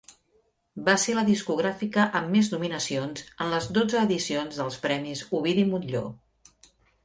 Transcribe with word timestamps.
Va 0.87 0.95
ser 1.03 1.13
la 1.17 1.23
discogràfica 1.27 2.07
amb 2.21 2.33
més 2.37 2.49
nominacions 2.55 3.27
en 3.45 3.53
les 3.53 3.69
dotze 3.77 4.03
edicions 4.09 4.61
dels 4.63 4.81
Premis 4.87 5.25
Ovidi 5.41 5.71
Montllor. 5.75 6.13